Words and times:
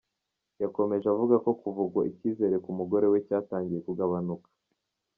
Yakomeje 0.61 1.05
avuga 1.13 1.35
ko 1.43 1.49
kuva 1.61 1.79
ubwo 1.85 1.99
ikizere 2.11 2.55
ku 2.63 2.69
mugore 2.77 3.05
we 3.11 3.17
cyatangiye 3.27 3.79
kugabanuka. 3.87 4.47